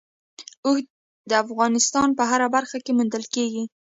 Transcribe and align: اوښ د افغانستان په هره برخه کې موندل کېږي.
اوښ 0.65 0.79
د 1.29 1.31
افغانستان 1.43 2.09
په 2.17 2.23
هره 2.31 2.47
برخه 2.55 2.77
کې 2.83 2.91
موندل 2.97 3.23
کېږي. 3.35 3.63